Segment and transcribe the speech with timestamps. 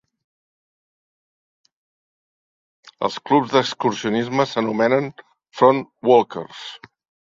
[3.09, 5.15] Els clubs d'excursionisme s'anomenen
[5.63, 6.69] Frontwalkers.